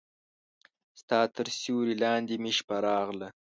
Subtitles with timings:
[1.01, 3.27] ستا تر سیوري لاندې مې شپه راغله